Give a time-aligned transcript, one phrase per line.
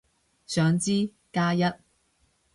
[0.47, 1.61] 想知，加一